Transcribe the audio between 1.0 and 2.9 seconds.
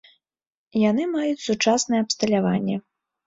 маюць сучаснае абсталяванне.